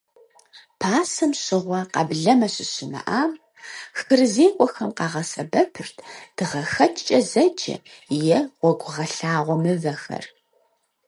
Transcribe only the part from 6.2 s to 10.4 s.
дыгъэхэкӀкӀэ зэджэ, е гъуэгугъэлъагъуэ мывэхэр.